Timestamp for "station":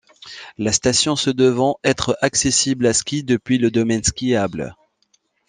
0.71-1.15